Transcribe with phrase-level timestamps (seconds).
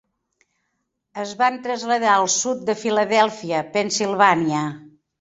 [1.25, 4.69] Es van traslladar al sud de Filadèlfia, Pennsilvània.